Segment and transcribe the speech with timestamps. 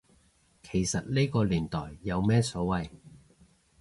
[0.63, 2.89] 其實呢個年代有咩所謂